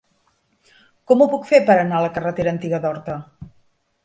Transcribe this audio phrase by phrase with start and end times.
[1.11, 3.21] Com ho puc fer per anar a la carretera Antiga d'Horta?